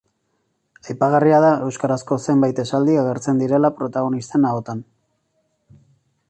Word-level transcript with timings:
Aipagarria 0.93 1.41
da 1.43 1.51
euskarazko 1.65 2.17
zenbait 2.33 2.63
esaldi 2.63 2.97
agertzen 3.03 3.43
direla 3.43 3.71
protagonisten 3.81 4.49
ahotan. 4.53 4.83